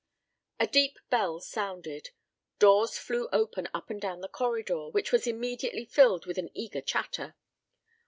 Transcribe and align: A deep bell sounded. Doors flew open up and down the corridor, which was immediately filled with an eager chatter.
A 0.59 0.65
deep 0.65 0.97
bell 1.11 1.39
sounded. 1.39 2.09
Doors 2.57 2.97
flew 2.97 3.29
open 3.31 3.69
up 3.71 3.91
and 3.91 4.01
down 4.01 4.21
the 4.21 4.27
corridor, 4.27 4.89
which 4.89 5.11
was 5.11 5.27
immediately 5.27 5.85
filled 5.85 6.25
with 6.25 6.39
an 6.39 6.49
eager 6.55 6.81
chatter. 6.81 7.35